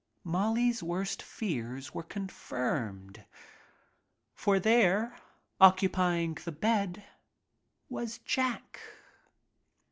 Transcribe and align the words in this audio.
Molly's 0.23 0.81
worst 0.81 1.21
fears 1.21 1.93
were 1.93 2.01
confirmed. 2.01 3.23
For 4.33 4.59
there, 4.59 5.15
occupying 5.59 6.39
the 6.43 6.51
bed, 6.51 7.03
was— 7.87 8.17
Jack. 8.33 8.79